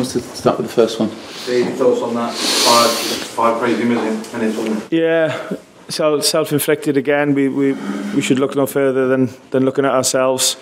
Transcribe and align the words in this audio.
wants 0.00 0.14
to 0.14 0.20
start 0.20 0.56
with 0.56 0.66
the 0.66 0.72
first 0.72 0.98
one? 0.98 1.10
Dave, 1.46 1.76
thoughts 1.76 2.00
on 2.00 2.14
that? 2.14 2.32
Five, 2.32 2.90
five 2.90 3.58
crazy 3.60 3.84
million 3.84 4.14
minutes, 4.32 4.56
wasn't 4.56 4.82
it? 4.84 4.96
Yeah, 4.96 5.56
self 5.88 6.24
self-inflicted 6.24 6.96
again. 6.96 7.34
We, 7.34 7.48
we 7.48 7.72
we 8.14 8.22
should 8.22 8.38
look 8.38 8.56
no 8.56 8.66
further 8.66 9.08
than 9.08 9.28
than 9.50 9.64
looking 9.66 9.84
at 9.84 9.92
ourselves, 9.92 10.56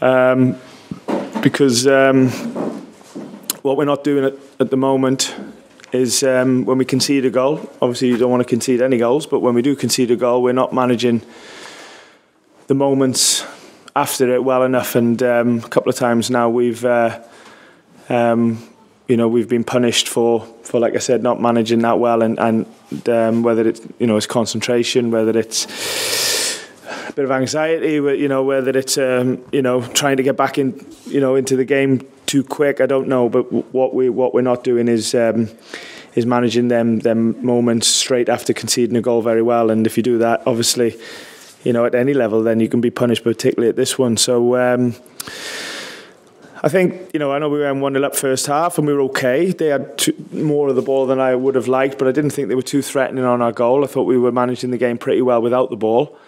um, 0.00 0.56
because 1.42 1.86
um, 1.86 2.28
what 3.62 3.76
we're 3.76 3.84
not 3.84 4.02
doing 4.02 4.24
at, 4.24 4.34
at 4.58 4.70
the 4.70 4.76
moment 4.76 5.32
is 5.92 6.24
um, 6.24 6.64
when 6.64 6.78
we 6.78 6.84
concede 6.84 7.24
a 7.24 7.30
goal. 7.30 7.70
Obviously, 7.80 8.08
you 8.08 8.16
don't 8.16 8.30
want 8.30 8.42
to 8.42 8.48
concede 8.48 8.82
any 8.82 8.98
goals, 8.98 9.26
but 9.26 9.40
when 9.40 9.54
we 9.54 9.62
do 9.62 9.76
concede 9.76 10.10
a 10.10 10.16
goal, 10.16 10.42
we're 10.42 10.52
not 10.52 10.72
managing 10.72 11.22
the 12.66 12.74
moments 12.74 13.46
after 13.94 14.34
it 14.34 14.42
well 14.42 14.64
enough. 14.64 14.96
And 14.96 15.22
um, 15.22 15.58
a 15.58 15.68
couple 15.68 15.90
of 15.90 15.96
times 15.96 16.30
now 16.30 16.48
we've. 16.48 16.84
Uh, 16.84 17.22
um, 18.08 18.62
you 19.08 19.16
know 19.16 19.28
we've 19.28 19.48
been 19.48 19.64
punished 19.64 20.08
for 20.08 20.40
for 20.62 20.80
like 20.80 20.94
I 20.94 20.98
said 20.98 21.22
not 21.22 21.40
managing 21.40 21.80
that 21.80 21.98
well 21.98 22.22
and 22.22 22.38
and 22.38 23.08
um, 23.08 23.42
whether 23.42 23.66
it's 23.66 23.80
you 23.98 24.06
know 24.06 24.16
it's 24.16 24.26
concentration 24.26 25.10
whether 25.10 25.38
it's 25.38 25.66
a 27.08 27.12
bit 27.12 27.24
of 27.24 27.30
anxiety 27.30 27.94
you 27.94 28.28
know 28.28 28.42
whether 28.42 28.76
it's 28.76 28.98
um, 28.98 29.44
you 29.52 29.62
know 29.62 29.82
trying 29.88 30.16
to 30.16 30.22
get 30.22 30.36
back 30.36 30.58
in 30.58 30.84
you 31.06 31.20
know 31.20 31.36
into 31.36 31.56
the 31.56 31.64
game 31.64 32.06
too 32.26 32.42
quick 32.42 32.80
I 32.80 32.86
don't 32.86 33.08
know. 33.08 33.28
But 33.28 33.44
what 33.72 33.94
we 33.94 34.08
what 34.08 34.34
we're 34.34 34.42
not 34.42 34.64
doing 34.64 34.88
is 34.88 35.14
um, 35.14 35.48
is 36.14 36.26
managing 36.26 36.68
them 36.68 37.00
them 37.00 37.44
moments 37.44 37.86
straight 37.86 38.28
after 38.28 38.52
conceding 38.52 38.96
a 38.96 39.00
goal 39.00 39.22
very 39.22 39.42
well. 39.42 39.70
And 39.70 39.86
if 39.86 39.96
you 39.96 40.02
do 40.02 40.18
that 40.18 40.42
obviously 40.46 40.96
you 41.64 41.72
know 41.72 41.84
at 41.84 41.94
any 41.94 42.14
level 42.14 42.42
then 42.42 42.60
you 42.60 42.68
can 42.68 42.80
be 42.80 42.90
punished 42.90 43.24
particularly 43.24 43.68
at 43.68 43.76
this 43.76 43.98
one. 43.98 44.16
So 44.16 44.56
um, 44.56 44.94
I 46.66 46.68
think, 46.68 47.12
you 47.12 47.20
know, 47.20 47.30
I 47.30 47.38
know 47.38 47.48
we 47.48 47.60
went 47.60 47.78
1 47.78 47.92
0 47.92 48.04
up 48.04 48.16
first 48.16 48.48
half 48.48 48.76
and 48.76 48.88
we 48.88 48.92
were 48.92 49.02
okay. 49.02 49.52
They 49.52 49.68
had 49.68 49.96
two, 49.96 50.12
more 50.32 50.68
of 50.68 50.74
the 50.74 50.82
ball 50.82 51.06
than 51.06 51.20
I 51.20 51.32
would 51.32 51.54
have 51.54 51.68
liked, 51.68 51.96
but 51.96 52.08
I 52.08 52.10
didn't 52.10 52.30
think 52.30 52.48
they 52.48 52.56
were 52.56 52.60
too 52.60 52.82
threatening 52.82 53.22
on 53.22 53.40
our 53.40 53.52
goal. 53.52 53.84
I 53.84 53.86
thought 53.86 54.02
we 54.02 54.18
were 54.18 54.32
managing 54.32 54.72
the 54.72 54.76
game 54.76 54.98
pretty 54.98 55.22
well 55.22 55.40
without 55.40 55.70
the 55.70 55.76
ball. 55.76 56.18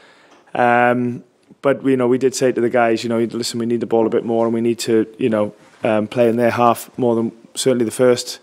Um, 0.55 1.25
but, 1.61 1.85
you 1.85 1.97
know, 1.97 2.07
we 2.07 2.19
did 2.19 2.37
say 2.37 2.53
to 2.53 2.61
the 2.61 2.71
guys, 2.71 3.03
you 3.03 3.09
know, 3.09 3.19
listen, 3.19 3.59
we 3.59 3.67
need 3.67 3.81
the 3.81 3.87
ball 3.87 4.07
a 4.07 4.11
bit 4.11 4.25
more 4.25 4.45
and 4.45 4.55
we 4.55 4.61
need 4.61 4.79
to, 4.79 5.13
you 5.19 5.29
know, 5.29 5.53
um, 5.83 6.07
play 6.07 6.29
in 6.29 6.37
their 6.37 6.53
half 6.53 6.89
more 6.97 7.17
than 7.17 7.33
certainly 7.57 7.85
the 7.85 7.91
first, 7.91 8.39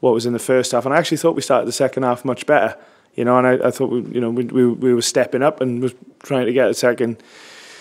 what 0.00 0.12
was 0.12 0.26
in 0.26 0.32
the 0.32 0.40
first 0.40 0.72
half. 0.72 0.84
And 0.84 0.92
I 0.92 0.98
actually 0.98 1.18
thought 1.18 1.36
we 1.36 1.42
started 1.42 1.68
the 1.68 1.72
second 1.72 2.02
half 2.02 2.24
much 2.24 2.44
better, 2.46 2.76
you 3.14 3.24
know, 3.24 3.38
and 3.38 3.46
I, 3.46 3.68
I 3.68 3.70
thought, 3.70 3.90
we, 3.90 4.00
you 4.00 4.20
know, 4.20 4.30
we, 4.30 4.46
we, 4.46 4.66
we 4.66 4.92
were 4.92 5.00
stepping 5.00 5.44
up 5.44 5.60
and 5.60 5.80
was 5.80 5.94
trying 6.24 6.46
to 6.46 6.52
get 6.52 6.68
a 6.68 6.74
second 6.74 7.22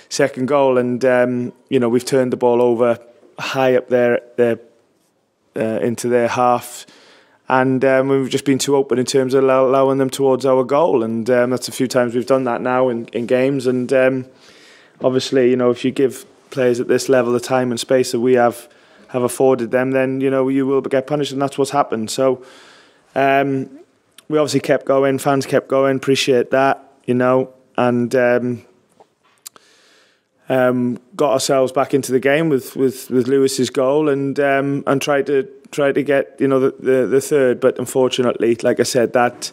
second 0.09 0.47
goal. 0.47 0.77
And, 0.77 1.03
um, 1.03 1.51
you 1.69 1.79
know, 1.79 1.89
we've 1.89 2.05
turned 2.05 2.31
the 2.31 2.37
ball 2.37 2.61
over 2.61 2.99
high 3.39 3.75
up 3.75 3.89
there, 3.89 4.21
there 4.37 4.59
uh, 5.55 5.79
into 5.81 6.07
their 6.07 6.27
half. 6.27 6.85
And 7.47 7.85
um, 7.85 8.07
we've 8.07 8.29
just 8.29 8.45
been 8.45 8.57
too 8.57 8.75
open 8.75 8.97
in 8.97 9.05
terms 9.05 9.33
of 9.35 9.43
allowing 9.43 9.99
them 9.99 10.09
towards 10.09 10.45
our 10.45 10.63
goal. 10.63 11.03
And 11.03 11.29
um, 11.29 11.51
that's 11.51 11.67
a 11.67 11.71
few 11.71 11.87
times 11.87 12.15
we've 12.15 12.25
done 12.25 12.45
that 12.45 12.61
now 12.61 12.89
in, 12.89 13.05
in 13.09 13.27
games. 13.27 13.67
And 13.67 13.93
um, 13.93 14.25
obviously, 15.03 15.51
you 15.51 15.55
know, 15.55 15.69
if 15.69 15.85
you 15.85 15.91
give 15.91 16.25
players 16.49 16.79
at 16.79 16.87
this 16.87 17.07
level 17.07 17.33
the 17.33 17.39
time 17.39 17.69
and 17.71 17.79
space 17.79 18.11
that 18.13 18.19
we 18.19 18.33
have 18.33 18.67
have 19.09 19.21
afforded 19.21 19.69
them, 19.69 19.91
then, 19.91 20.19
you 20.21 20.31
know, 20.31 20.49
you 20.49 20.65
will 20.65 20.81
get 20.81 21.05
punished. 21.05 21.31
And 21.31 21.41
that's 21.41 21.57
what's 21.57 21.71
happened. 21.71 22.09
So 22.09 22.43
um, 23.13 23.69
we 24.27 24.39
obviously 24.39 24.61
kept 24.61 24.85
going. 24.85 25.19
Fans 25.19 25.45
kept 25.45 25.67
going. 25.67 25.97
Appreciate 25.97 26.49
that, 26.49 26.83
you 27.05 27.13
know. 27.13 27.53
And 27.77 28.15
um, 30.49 30.99
got 31.15 31.31
ourselves 31.31 31.71
back 31.71 31.93
into 31.93 32.11
the 32.11 32.19
game 32.19 32.49
with, 32.49 32.75
with, 32.75 33.09
with 33.09 33.27
Lewis's 33.27 33.69
goal 33.69 34.09
and 34.09 34.39
um, 34.39 34.83
and 34.85 35.01
tried 35.01 35.25
to 35.27 35.49
try 35.71 35.91
to 35.91 36.03
get 36.03 36.35
you 36.39 36.47
know 36.47 36.59
the, 36.59 36.75
the, 36.79 37.07
the 37.07 37.21
third, 37.21 37.59
but 37.59 37.79
unfortunately, 37.79 38.55
like 38.61 38.79
I 38.79 38.83
said, 38.83 39.13
that 39.13 39.51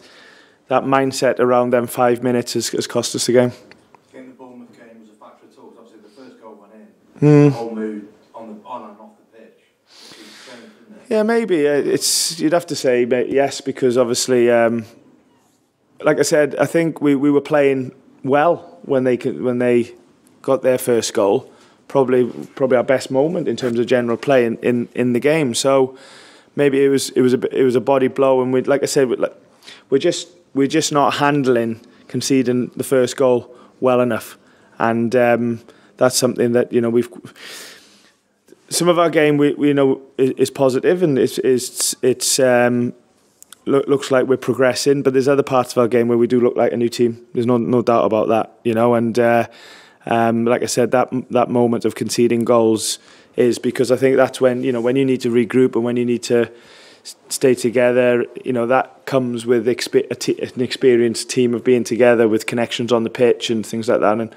that 0.67 0.83
mindset 0.83 1.39
around 1.39 1.71
them 1.71 1.87
five 1.87 2.23
minutes 2.23 2.53
has, 2.53 2.69
has 2.69 2.87
cost 2.87 3.15
us 3.15 3.25
the 3.25 3.33
game. 3.33 3.51
The 4.11 4.21
Bournemouth 4.21 4.71
game 4.77 5.01
was 5.01 5.09
a 5.09 5.13
factor 5.13 5.47
at 5.51 5.57
all. 5.57 5.73
Obviously, 5.77 6.01
the 6.01 6.09
first 6.09 6.41
goal 6.41 6.59
went 6.61 6.73
in. 6.73 7.27
Mm. 7.27 7.49
The 7.49 7.57
whole 7.57 7.75
mood 7.75 8.07
on 8.35 8.47
the 8.47 8.65
on 8.65 8.89
and 8.89 8.99
off 8.99 9.11
the 9.17 9.37
pitch. 9.37 9.59
Changed, 10.47 11.09
yeah, 11.09 11.23
maybe 11.23 11.67
uh, 11.67 11.73
it's 11.73 12.39
you'd 12.39 12.53
have 12.53 12.67
to 12.67 12.75
say 12.75 13.03
yes 13.29 13.61
because 13.61 13.97
obviously, 13.97 14.51
um, 14.51 14.85
like 16.01 16.19
I 16.19 16.23
said, 16.23 16.55
I 16.57 16.65
think 16.65 17.01
we, 17.01 17.15
we 17.15 17.31
were 17.31 17.41
playing 17.41 17.93
well 18.23 18.79
when 18.83 19.03
they 19.05 19.15
when 19.15 19.57
they 19.57 19.95
got 20.43 20.61
their 20.61 20.77
first 20.77 21.15
goal. 21.15 21.49
Probably, 21.87 22.25
probably 22.55 22.77
our 22.77 22.83
best 22.83 23.11
moment 23.11 23.47
in 23.47 23.55
terms 23.55 23.79
of 23.79 23.87
general 23.87 24.17
play 24.17 24.45
in, 24.45 24.57
in, 24.57 24.87
in 24.93 25.13
the 25.13 25.19
game. 25.19 25.53
So 25.53 25.97
maybe 26.55 26.83
it 26.83 26.89
was 26.89 27.09
it 27.11 27.21
was 27.21 27.33
a 27.33 27.59
it 27.59 27.63
was 27.63 27.75
a 27.75 27.81
body 27.81 28.07
blow, 28.07 28.41
and 28.41 28.53
we 28.53 28.61
like 28.61 28.83
I 28.83 28.85
said, 28.85 29.09
we're 29.89 29.99
just 29.99 30.29
we're 30.53 30.67
just 30.67 30.91
not 30.91 31.15
handling 31.15 31.81
conceding 32.07 32.71
the 32.75 32.83
first 32.83 33.17
goal 33.17 33.55
well 33.79 34.01
enough, 34.01 34.37
and 34.79 35.15
um, 35.15 35.61
that's 35.97 36.17
something 36.17 36.51
that 36.53 36.71
you 36.71 36.81
know 36.81 36.89
we've. 36.89 37.09
Some 38.69 38.87
of 38.87 38.97
our 38.97 39.09
game 39.09 39.37
we, 39.37 39.53
we 39.53 39.71
know 39.71 40.01
is, 40.17 40.49
positive 40.49 41.03
and 41.03 41.19
it's 41.19 41.37
it's 41.39 41.95
it's 42.01 42.39
um, 42.39 42.93
look, 43.65 43.87
looks 43.87 44.09
like 44.09 44.25
we're 44.25 44.37
progressing, 44.37 45.03
but 45.03 45.13
there's 45.13 45.27
other 45.27 45.43
parts 45.43 45.73
of 45.73 45.77
our 45.77 45.87
game 45.87 46.07
where 46.07 46.17
we 46.17 46.25
do 46.25 46.39
look 46.39 46.55
like 46.55 46.71
a 46.71 46.77
new 46.77 46.89
team. 46.89 47.23
There's 47.33 47.45
no 47.45 47.57
no 47.57 47.83
doubt 47.83 48.05
about 48.05 48.29
that, 48.29 48.57
you 48.63 48.73
know, 48.73 48.95
and. 48.95 49.17
Uh, 49.17 49.47
um, 50.05 50.45
like 50.45 50.63
I 50.63 50.67
said, 50.67 50.91
that 50.91 51.09
that 51.31 51.49
moment 51.49 51.85
of 51.85 51.95
conceding 51.95 52.43
goals 52.43 52.99
is 53.35 53.57
because 53.57 53.91
I 53.91 53.95
think 53.95 54.17
that's 54.17 54.39
when 54.41 54.63
you 54.63 54.71
know 54.71 54.81
when 54.81 54.95
you 54.95 55.05
need 55.05 55.21
to 55.21 55.29
regroup 55.29 55.75
and 55.75 55.83
when 55.83 55.97
you 55.97 56.05
need 56.05 56.23
to 56.23 56.51
stay 57.29 57.55
together. 57.55 58.25
You 58.43 58.53
know 58.53 58.67
that 58.67 59.05
comes 59.05 59.45
with 59.45 59.67
an 59.67 60.61
experienced 60.61 61.29
team 61.29 61.53
of 61.53 61.63
being 61.63 61.83
together 61.83 62.27
with 62.27 62.45
connections 62.45 62.91
on 62.91 63.03
the 63.03 63.09
pitch 63.09 63.49
and 63.49 63.65
things 63.65 63.87
like 63.87 64.01
that. 64.01 64.19
And 64.19 64.33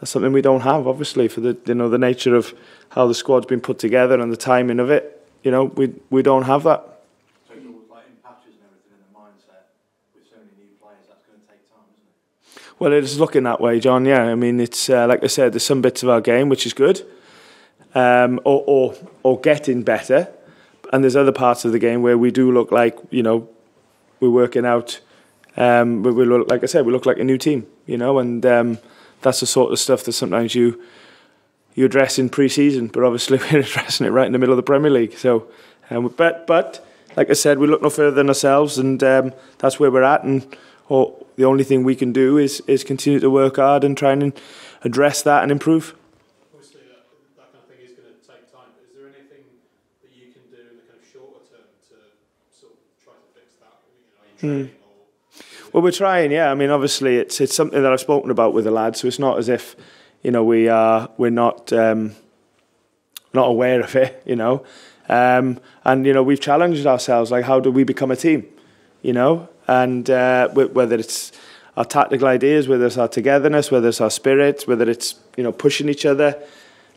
that's 0.00 0.10
something 0.10 0.32
we 0.32 0.42
don't 0.42 0.60
have, 0.60 0.86
obviously, 0.86 1.28
for 1.28 1.40
the 1.40 1.56
you 1.66 1.74
know 1.74 1.88
the 1.88 1.98
nature 1.98 2.34
of 2.34 2.54
how 2.90 3.06
the 3.06 3.14
squad's 3.14 3.46
been 3.46 3.60
put 3.60 3.78
together 3.78 4.20
and 4.20 4.32
the 4.32 4.36
timing 4.36 4.80
of 4.80 4.90
it. 4.90 5.26
You 5.42 5.50
know, 5.50 5.64
we 5.64 5.94
we 6.10 6.22
don't 6.22 6.44
have 6.44 6.64
that. 6.64 6.97
Well, 12.78 12.92
it's 12.92 13.16
looking 13.16 13.42
that 13.42 13.60
way, 13.60 13.80
John. 13.80 14.04
Yeah, 14.04 14.22
I 14.22 14.36
mean, 14.36 14.60
it's 14.60 14.88
uh, 14.88 15.08
like 15.08 15.24
I 15.24 15.26
said, 15.26 15.52
there's 15.52 15.66
some 15.66 15.82
bits 15.82 16.04
of 16.04 16.08
our 16.08 16.20
game 16.20 16.48
which 16.48 16.64
is 16.64 16.72
good, 16.72 17.04
um, 17.92 18.38
or, 18.44 18.62
or 18.68 18.94
or 19.24 19.40
getting 19.40 19.82
better, 19.82 20.28
and 20.92 21.02
there's 21.02 21.16
other 21.16 21.32
parts 21.32 21.64
of 21.64 21.72
the 21.72 21.80
game 21.80 22.02
where 22.02 22.16
we 22.16 22.30
do 22.30 22.52
look 22.52 22.70
like 22.70 22.96
you 23.10 23.24
know 23.24 23.48
we're 24.20 24.30
working 24.30 24.64
out. 24.64 25.00
Um, 25.56 26.04
we, 26.04 26.12
we 26.12 26.24
look 26.24 26.48
like 26.48 26.62
I 26.62 26.66
said, 26.66 26.86
we 26.86 26.92
look 26.92 27.04
like 27.04 27.18
a 27.18 27.24
new 27.24 27.36
team, 27.36 27.66
you 27.86 27.98
know, 27.98 28.20
and 28.20 28.46
um, 28.46 28.78
that's 29.22 29.40
the 29.40 29.46
sort 29.46 29.72
of 29.72 29.80
stuff 29.80 30.04
that 30.04 30.12
sometimes 30.12 30.54
you 30.54 30.80
you 31.74 31.84
address 31.84 32.16
in 32.16 32.28
pre-season, 32.28 32.86
but 32.86 33.02
obviously 33.02 33.38
we're 33.52 33.58
addressing 33.58 34.06
it 34.06 34.10
right 34.10 34.26
in 34.26 34.32
the 34.32 34.38
middle 34.38 34.52
of 34.52 34.56
the 34.56 34.62
Premier 34.62 34.90
League. 34.90 35.18
So, 35.18 35.48
um, 35.90 36.14
but 36.16 36.46
but 36.46 36.86
like 37.16 37.28
I 37.28 37.32
said, 37.32 37.58
we 37.58 37.66
look 37.66 37.82
no 37.82 37.90
further 37.90 38.12
than 38.12 38.28
ourselves, 38.28 38.78
and 38.78 39.02
um, 39.02 39.32
that's 39.58 39.80
where 39.80 39.90
we're 39.90 40.04
at, 40.04 40.22
and. 40.22 40.56
Or, 40.90 41.17
the 41.38 41.44
only 41.44 41.62
thing 41.62 41.84
we 41.84 41.94
can 41.94 42.12
do 42.12 42.36
is 42.36 42.60
is 42.66 42.82
continue 42.82 43.20
to 43.20 43.30
work 43.30 43.56
hard 43.56 43.84
and 43.84 43.96
try 43.96 44.12
and 44.12 44.32
address 44.82 45.22
that 45.22 45.44
and 45.44 45.52
improve. 45.52 45.94
Obviously, 46.52 46.80
that, 46.88 47.06
that 47.36 47.52
kind 47.52 47.62
of 47.62 47.68
thing 47.70 47.86
is 47.86 47.92
going 47.94 48.08
to 48.10 48.26
take 48.26 48.52
time. 48.52 48.70
Is 48.82 48.90
there 48.96 49.06
anything 49.06 49.44
that 50.02 50.10
you 50.18 50.32
can 50.34 50.42
do 50.50 50.58
in 50.68 50.76
the 50.76 50.82
kind 50.82 50.98
of 51.00 51.06
shorter 51.12 51.38
term 51.48 51.70
to 51.90 51.96
sort 52.50 52.72
of 52.72 52.78
try 53.04 53.14
to 53.14 53.28
fix 53.38 53.54
that? 53.62 53.78
You 54.42 54.48
know, 54.48 54.64
mm. 54.64 54.70
Well, 55.72 55.82
we're 55.84 55.92
trying, 55.92 56.32
yeah. 56.32 56.50
I 56.50 56.54
mean, 56.56 56.70
obviously, 56.70 57.18
it's 57.18 57.40
it's 57.40 57.54
something 57.54 57.80
that 57.80 57.92
I've 57.92 58.00
spoken 58.00 58.32
about 58.32 58.52
with 58.52 58.64
the 58.64 58.72
lads, 58.72 59.00
so 59.00 59.06
it's 59.06 59.20
not 59.20 59.38
as 59.38 59.48
if, 59.48 59.76
you 60.24 60.32
know, 60.32 60.42
we 60.42 60.68
are 60.68 61.08
we're 61.18 61.30
not 61.30 61.72
um, 61.72 62.16
not 63.32 63.46
aware 63.46 63.80
of 63.80 63.94
it, 63.94 64.20
you 64.26 64.34
know, 64.34 64.64
um, 65.08 65.60
and 65.84 66.04
you 66.04 66.12
know 66.12 66.24
we've 66.24 66.40
challenged 66.40 66.84
ourselves, 66.84 67.30
like 67.30 67.44
how 67.44 67.60
do 67.60 67.70
we 67.70 67.84
become 67.84 68.10
a 68.10 68.16
team, 68.16 68.44
you 69.02 69.12
know, 69.12 69.48
and 69.66 70.08
uh, 70.10 70.48
whether 70.48 70.96
it's 70.96 71.32
our 71.76 71.84
tactical 71.84 72.26
ideas, 72.26 72.66
whether 72.66 72.86
it's 72.86 72.98
our 72.98 73.06
togetherness, 73.08 73.70
whether 73.70 73.88
it's 73.88 74.00
our 74.00 74.10
spirit, 74.10 74.64
whether 74.66 74.90
it's 74.90 75.14
you 75.36 75.44
know 75.44 75.52
pushing 75.52 75.88
each 75.88 76.04
other. 76.04 76.36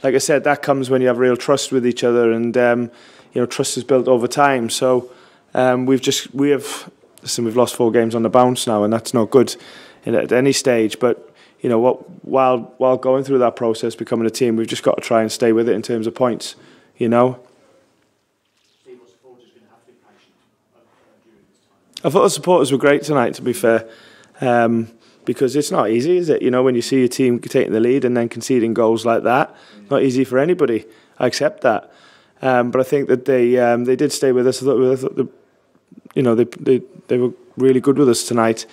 Like 0.03 0.15
I 0.15 0.17
said, 0.17 0.43
that 0.45 0.63
comes 0.63 0.89
when 0.89 1.01
you 1.01 1.07
have 1.07 1.19
real 1.19 1.37
trust 1.37 1.71
with 1.71 1.85
each 1.85 2.03
other, 2.03 2.31
and 2.31 2.57
um, 2.57 2.91
you 3.33 3.41
know 3.41 3.45
trust 3.45 3.77
is 3.77 3.83
built 3.83 4.07
over 4.07 4.27
time. 4.27 4.69
So 4.69 5.11
um, 5.53 5.85
we've 5.85 6.01
just 6.01 6.33
we 6.33 6.49
have 6.49 6.89
listen, 7.21 7.45
we've 7.45 7.57
lost 7.57 7.75
four 7.75 7.91
games 7.91 8.15
on 8.15 8.23
the 8.23 8.29
bounce 8.29 8.65
now, 8.65 8.83
and 8.83 8.91
that's 8.91 9.13
not 9.13 9.29
good 9.29 9.55
at 10.05 10.31
any 10.31 10.51
stage. 10.51 10.99
But 10.99 11.31
you 11.59 11.69
know 11.69 11.79
what, 11.79 12.25
while 12.25 12.73
while 12.77 12.97
going 12.97 13.23
through 13.23 13.39
that 13.39 13.55
process, 13.55 13.95
becoming 13.95 14.25
a 14.25 14.31
team, 14.31 14.55
we've 14.55 14.67
just 14.67 14.83
got 14.83 14.95
to 14.95 15.01
try 15.01 15.21
and 15.21 15.31
stay 15.31 15.51
with 15.51 15.69
it 15.69 15.73
in 15.73 15.83
terms 15.83 16.07
of 16.07 16.15
points. 16.15 16.55
You 16.97 17.09
know. 17.09 17.39
I 22.03 22.09
thought 22.09 22.23
the 22.23 22.29
supporters 22.29 22.71
were 22.71 22.77
great 22.77 23.03
tonight. 23.03 23.35
To 23.35 23.41
be 23.41 23.53
fair, 23.53 23.87
um, 24.39 24.89
because 25.25 25.55
it's 25.55 25.71
not 25.71 25.89
easy, 25.89 26.17
is 26.17 26.29
it? 26.29 26.41
You 26.41 26.51
know, 26.51 26.63
when 26.63 26.75
you 26.75 26.81
see 26.81 26.99
your 26.99 27.07
team 27.07 27.39
taking 27.39 27.73
the 27.73 27.79
lead 27.79 28.05
and 28.05 28.17
then 28.17 28.29
conceding 28.29 28.73
goals 28.73 29.05
like 29.05 29.23
that, 29.23 29.55
not 29.89 30.01
easy 30.03 30.23
for 30.23 30.39
anybody. 30.39 30.85
I 31.19 31.27
accept 31.27 31.61
that. 31.61 31.91
Um, 32.41 32.71
but 32.71 32.81
I 32.81 32.83
think 32.83 33.07
that 33.07 33.25
they 33.25 33.59
um, 33.59 33.85
they 33.85 33.95
did 33.95 34.11
stay 34.11 34.31
with 34.31 34.47
us. 34.47 34.61
I 34.61 34.65
thought, 34.65 34.91
I 34.91 34.95
thought 34.95 35.15
the, 35.15 35.27
you 36.15 36.23
know 36.23 36.35
they, 36.35 36.45
they 36.45 36.81
they 37.07 37.17
were 37.17 37.31
really 37.57 37.79
good 37.79 37.97
with 37.97 38.09
us 38.09 38.23
tonight, 38.23 38.65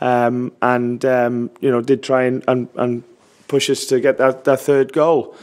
um, 0.00 0.52
and 0.62 1.04
um, 1.04 1.50
you 1.60 1.70
know 1.70 1.80
did 1.80 2.02
try 2.02 2.24
and, 2.24 2.44
and, 2.46 2.68
and 2.76 3.02
push 3.48 3.68
us 3.68 3.84
to 3.86 3.98
get 4.00 4.18
that, 4.18 4.44
that 4.44 4.60
third 4.60 4.92
goal. 4.92 5.34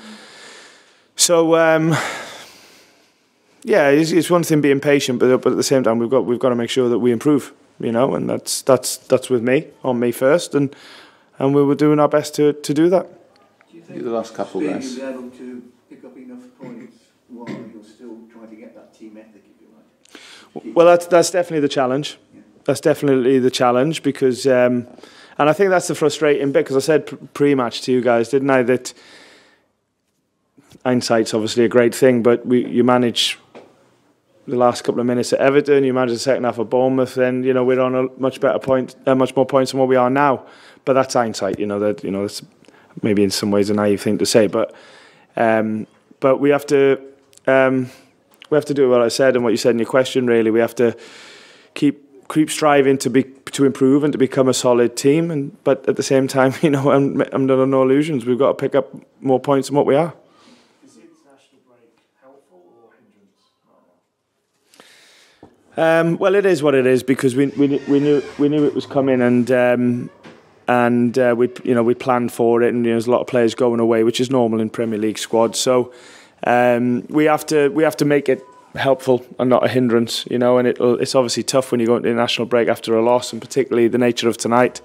So 1.17 1.57
um, 1.57 1.93
yeah, 3.67 3.89
it's, 3.89 4.11
it's 4.11 4.29
one 4.29 4.43
thing 4.43 4.61
being 4.61 4.79
patient, 4.79 5.19
but 5.19 5.41
but 5.41 5.51
at 5.51 5.57
the 5.57 5.63
same 5.63 5.83
time 5.83 5.99
we've 5.99 6.09
got 6.09 6.25
we've 6.25 6.39
got 6.39 6.49
to 6.49 6.55
make 6.55 6.69
sure 6.69 6.89
that 6.89 6.99
we 6.99 7.11
improve. 7.11 7.53
You 7.79 7.91
know, 7.91 8.15
and 8.15 8.27
that's 8.29 8.61
that's 8.63 8.97
that's 8.97 9.29
with 9.29 9.43
me 9.43 9.67
on 9.83 9.99
me 9.99 10.11
first, 10.11 10.55
and 10.55 10.75
and 11.37 11.53
we 11.53 11.63
were 11.63 11.75
doing 11.75 11.99
our 11.99 12.07
best 12.07 12.33
to 12.35 12.53
to 12.53 12.73
do 12.73 12.89
that. 12.89 13.05
Do 13.69 13.77
you 13.77 13.83
think 13.83 14.03
The 14.03 14.09
last 14.09 14.33
couple, 14.33 14.61
Steve, 14.61 14.71
guys. 14.71 14.99
able 14.99 15.29
to 15.31 15.63
pick 15.89 16.03
up 16.03 16.17
enough 16.17 16.43
points 16.59 16.95
while 17.27 17.49
you're 17.49 17.83
still 17.83 18.17
trying 18.31 18.49
to 18.49 18.55
get 18.55 18.73
that 18.73 18.97
team 18.97 19.17
ethic, 19.17 19.43
if 19.45 19.61
you 19.61 19.67
like? 20.65 20.75
Well, 20.75 20.87
that's 20.87 21.05
that's 21.05 21.29
definitely 21.29 21.59
the 21.59 21.73
challenge. 21.73 22.17
That's 22.63 22.81
definitely 22.81 23.39
the 23.39 23.51
challenge 23.51 24.01
because, 24.01 24.45
um, 24.47 24.87
and 25.37 25.49
I 25.49 25.53
think 25.53 25.69
that's 25.69 25.87
the 25.87 25.95
frustrating 25.95 26.51
bit 26.51 26.65
because 26.65 26.75
I 26.75 26.85
said 26.85 27.05
pr- 27.07 27.15
pre-match 27.33 27.81
to 27.83 27.91
you 27.91 28.01
guys, 28.01 28.27
didn't 28.29 28.49
I, 28.49 28.63
that 28.63 28.93
hindsight's 30.83 31.33
obviously 31.33 31.63
a 31.63 31.69
great 31.69 31.93
thing, 31.95 32.23
but 32.23 32.45
we 32.45 32.65
you 32.67 32.83
manage 32.83 33.37
the 34.47 34.55
last 34.55 34.83
couple 34.83 35.01
of 35.01 35.05
minutes 35.05 35.33
at 35.33 35.39
Everton, 35.39 35.83
you 35.83 35.93
manage 35.93 36.13
the 36.13 36.19
second 36.19 36.45
half 36.45 36.57
of 36.57 36.69
Bournemouth, 36.69 37.15
then 37.15 37.43
you 37.43 37.53
know 37.53 37.63
we're 37.63 37.79
on 37.79 37.95
a 37.95 38.07
much 38.17 38.39
better 38.39 38.59
point, 38.59 38.95
uh, 39.05 39.15
much 39.15 39.35
more 39.35 39.45
points 39.45 39.71
than 39.71 39.79
what 39.79 39.89
we 39.89 39.95
are 39.95 40.09
now. 40.09 40.45
But 40.85 40.93
that's 40.93 41.13
hindsight, 41.13 41.59
you 41.59 41.65
know 41.65 41.79
that 41.79 42.03
you 42.03 42.11
know 42.11 42.23
it's 42.23 42.41
maybe 43.01 43.23
in 43.23 43.29
some 43.29 43.51
ways 43.51 43.69
a 43.69 43.73
naive 43.73 44.01
thing 44.01 44.17
to 44.17 44.25
say, 44.25 44.47
but 44.47 44.73
um, 45.35 45.87
but 46.19 46.37
we 46.37 46.49
have 46.49 46.65
to. 46.67 46.99
Um, 47.45 47.89
we 48.49 48.55
have 48.55 48.65
to 48.65 48.73
do 48.73 48.89
what 48.89 49.01
I 49.01 49.09
said 49.09 49.35
and 49.35 49.43
what 49.43 49.51
you 49.51 49.57
said 49.57 49.71
in 49.71 49.79
your 49.79 49.87
question. 49.87 50.25
Really, 50.27 50.51
we 50.51 50.59
have 50.59 50.75
to 50.75 50.95
keep 51.73 52.07
keep 52.29 52.49
striving 52.49 52.97
to 52.99 53.09
be 53.09 53.23
to 53.23 53.65
improve 53.65 54.03
and 54.03 54.11
to 54.11 54.17
become 54.17 54.47
a 54.47 54.53
solid 54.53 54.95
team. 54.95 55.31
And 55.31 55.61
but 55.63 55.87
at 55.87 55.95
the 55.95 56.03
same 56.03 56.27
time, 56.27 56.53
you 56.61 56.69
know, 56.69 56.91
I'm, 56.91 57.21
I'm 57.21 57.33
under 57.33 57.65
no 57.65 57.83
illusions. 57.83 58.25
We've 58.25 58.39
got 58.39 58.49
to 58.49 58.53
pick 58.53 58.75
up 58.75 58.93
more 59.21 59.39
points 59.39 59.67
than 59.67 59.75
what 59.75 59.85
we 59.85 59.95
are. 59.95 60.13
Is 60.85 60.95
the 60.95 61.01
international 61.01 61.61
break 61.67 61.91
helpful 62.21 62.63
or 62.83 62.91
hindrance 62.95 63.33
right 63.67 63.81
now? 65.43 65.49
Um, 65.77 66.17
well, 66.17 66.35
it 66.35 66.45
is 66.45 66.63
what 66.63 66.75
it 66.75 66.85
is 66.85 67.03
because 67.03 67.35
we 67.35 67.47
we, 67.47 67.77
we 67.87 67.99
knew 67.99 68.21
we 68.37 68.49
knew 68.49 68.65
it 68.65 68.73
was 68.73 68.85
coming 68.85 69.21
and. 69.21 69.49
Um, 69.51 70.09
and 70.69 71.17
uh, 71.17 71.33
we, 71.37 71.49
you 71.63 71.73
know, 71.73 71.81
we 71.81 71.95
planned 71.95 72.33
for 72.33 72.61
it, 72.61 72.73
and 72.73 72.83
you 72.83 72.91
know, 72.91 72.95
there's 72.95 73.07
a 73.07 73.11
lot 73.11 73.21
of 73.21 73.27
players 73.27 73.55
going 73.55 73.79
away, 73.79 74.03
which 74.03 74.19
is 74.19 74.29
normal 74.29 74.59
in 74.59 74.69
Premier 74.69 74.99
League 74.99 75.17
squads. 75.17 75.57
So 75.57 75.93
um, 76.43 77.05
we 77.07 77.23
have 77.23 77.45
to 77.45 77.69
we 77.69 77.83
have 77.83 77.95
to 77.97 78.05
make 78.05 78.27
it 78.27 78.43
helpful 78.75 79.25
and 79.39 79.49
not 79.49 79.63
a 79.63 79.69
hindrance, 79.69 80.25
you 80.29 80.37
know. 80.37 80.57
And 80.57 80.67
it, 80.67 80.77
it's 80.79 81.15
obviously 81.15 81.43
tough 81.43 81.71
when 81.71 81.79
you 81.79 81.87
go 81.87 81.95
into 81.95 82.09
the 82.09 82.15
national 82.15 82.47
break 82.47 82.67
after 82.67 82.97
a 82.97 83.01
loss, 83.01 83.31
and 83.31 83.41
particularly 83.41 83.87
the 83.87 83.97
nature 83.97 84.27
of 84.27 84.37
tonight, 84.37 84.81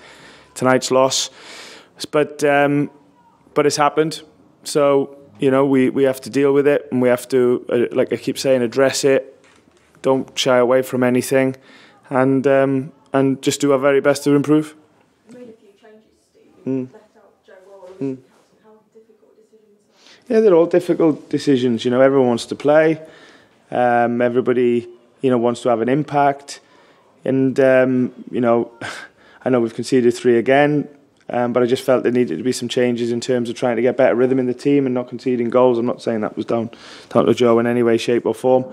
tonight's 0.55 0.91
loss. 0.91 1.31
But 2.11 2.45
um, 2.45 2.91
but 3.55 3.67
it's 3.67 3.77
happened, 3.77 4.23
so 4.65 5.17
you 5.41 5.51
know 5.51 5.67
we, 5.67 5.91
we 5.91 6.05
have 6.05 6.21
to 6.23 6.31
deal 6.31 6.53
with 6.53 6.67
it, 6.67 6.89
and 6.91 7.03
we 7.03 7.09
have 7.09 7.29
to, 7.29 7.65
uh, 7.69 7.95
like 7.95 8.13
I 8.13 8.17
keep 8.17 8.39
saying, 8.39 8.63
address 8.63 9.05
it. 9.05 9.32
Don't 10.03 10.37
shy 10.39 10.59
away 10.59 10.83
from 10.83 11.03
anything, 11.03 11.57
and 12.11 12.47
um, 12.47 12.93
and 13.13 13.41
just 13.43 13.61
do 13.61 13.73
our 13.73 13.79
very 13.79 14.01
best 14.01 14.25
to 14.25 14.35
improve. 14.35 14.75
You 15.31 15.39
made 15.39 15.49
a 15.49 15.53
few 15.53 15.69
changes, 15.81 16.03
Steve. 16.31 16.65
Mm. 16.67 16.93
Left 16.93 17.05
out 17.17 17.47
Joe 17.47 17.53
Mm. 18.01 18.19
How 18.65 18.71
difficult 18.95 19.37
decisions 19.37 19.79
are? 20.29 20.35
Yeah, 20.35 20.41
they're 20.41 20.55
all 20.55 20.67
difficult 20.67 21.31
decisions. 21.31 21.85
You 21.85 21.91
know, 21.91 22.01
everyone 22.01 22.29
wants 22.29 22.47
to 22.47 22.57
play. 22.57 23.01
Um, 23.71 24.21
everybody, 24.21 24.89
you 25.23 25.31
know, 25.31 25.39
wants 25.39 25.63
to 25.63 25.69
have 25.71 25.81
an 25.81 25.89
impact. 25.89 26.61
And 27.25 27.59
um, 27.61 28.13
you 28.31 28.41
know, 28.41 28.73
I 29.45 29.51
know 29.51 29.61
we've 29.61 29.75
conceded 29.75 30.15
three 30.15 30.39
again, 30.39 30.89
um, 31.29 31.53
but 31.53 31.63
I 31.63 31.67
just 31.67 31.85
felt 31.85 32.03
there 32.03 32.13
needed 32.13 32.39
to 32.39 32.45
be 32.45 32.53
some 32.53 32.69
changes 32.69 33.13
in 33.13 33.21
terms 33.21 33.49
of 33.49 33.57
trying 33.57 33.77
to 33.77 33.83
get 33.83 33.97
better 33.97 34.15
rhythm 34.15 34.39
in 34.39 34.47
the 34.47 34.55
team 34.55 34.87
and 34.87 34.95
not 34.95 35.09
conceding 35.09 35.51
goals. 35.51 35.79
I'm 35.79 35.87
not 35.87 36.03
saying 36.03 36.21
that 36.21 36.37
was 36.37 36.47
down 36.47 36.71
down 37.09 37.27
to 37.27 37.35
Joe 37.35 37.59
in 37.59 37.67
any 37.67 37.83
way, 37.83 37.97
shape, 37.97 38.27
or 38.27 38.35
form. 38.35 38.65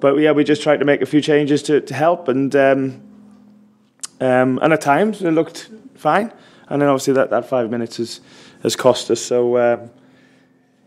But 0.00 0.16
yeah, 0.18 0.32
we 0.32 0.44
just 0.44 0.62
tried 0.62 0.78
to 0.78 0.84
make 0.84 1.02
a 1.02 1.06
few 1.06 1.20
changes 1.20 1.62
to, 1.64 1.80
to 1.80 1.94
help, 1.94 2.28
and 2.28 2.54
um, 2.56 3.02
um, 4.20 4.58
and 4.62 4.72
at 4.72 4.80
times 4.80 5.22
it 5.22 5.30
looked 5.30 5.70
fine. 5.94 6.32
And 6.68 6.80
then 6.80 6.88
obviously 6.88 7.14
that, 7.14 7.30
that 7.30 7.48
five 7.48 7.70
minutes 7.70 7.98
has 7.98 8.20
has 8.62 8.76
cost 8.76 9.10
us. 9.10 9.20
So. 9.20 9.58
Um, 9.58 9.90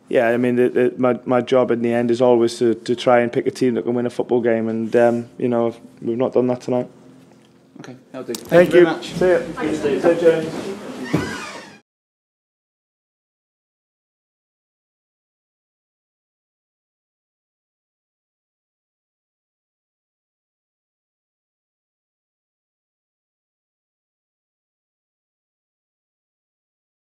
yeah, 0.10 0.28
I 0.28 0.38
mean, 0.38 0.58
the, 0.58 0.70
the, 0.70 0.94
my 0.98 1.20
my 1.26 1.42
job 1.42 1.72
in 1.72 1.82
the 1.82 1.92
end 1.92 2.12
is 2.12 2.22
always 2.22 2.60
to, 2.60 2.76
to 2.76 2.96
try 2.96 3.22
and 3.22 3.32
pick 3.32 3.48
a 3.48 3.52
team 3.52 3.74
that 3.76 3.84
can 3.84 3.94
win 3.94 4.06
a 4.06 4.12
football 4.12 4.42
game, 4.42 4.68
and 4.68 4.96
um, 4.96 5.30
you 5.38 5.48
know 5.48 5.76
we've 6.02 6.18
not 6.18 6.34
done 6.34 6.46
that 6.48 6.62
tonight. 6.62 6.90
Okay, 7.80 7.96
that'll 8.12 8.28
do. 8.28 8.34
Thank, 8.34 8.72
Thank 8.72 8.74
you 8.74 8.80
you. 8.80 8.86
very 8.86 8.98
much. 8.98 9.14
See 9.14 9.26
you. 9.26 9.76
See 9.76 10.10
you, 10.10 10.22
James. 10.22 10.80